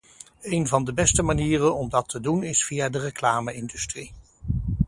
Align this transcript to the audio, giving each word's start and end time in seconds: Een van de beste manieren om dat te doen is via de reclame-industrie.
Een 0.41 0.67
van 0.67 0.83
de 0.83 0.93
beste 0.93 1.21
manieren 1.21 1.75
om 1.75 1.89
dat 1.89 2.09
te 2.09 2.19
doen 2.19 2.43
is 2.43 2.63
via 2.65 2.89
de 2.89 2.99
reclame-industrie. 2.99 4.11